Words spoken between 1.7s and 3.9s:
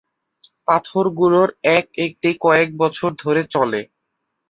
এক একটি কয়েক বছর ধরে চলে।